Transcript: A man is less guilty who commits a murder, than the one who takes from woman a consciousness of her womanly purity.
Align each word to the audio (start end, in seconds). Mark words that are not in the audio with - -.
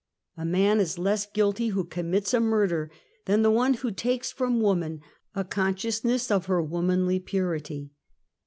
A 0.35 0.45
man 0.45 0.79
is 0.79 0.97
less 0.97 1.27
guilty 1.27 1.67
who 1.67 1.83
commits 1.83 2.33
a 2.33 2.39
murder, 2.39 2.89
than 3.25 3.43
the 3.43 3.51
one 3.51 3.75
who 3.75 3.91
takes 3.91 4.31
from 4.31 4.59
woman 4.59 5.01
a 5.35 5.43
consciousness 5.43 6.31
of 6.31 6.47
her 6.47 6.59
womanly 6.59 7.19
purity. 7.19 7.91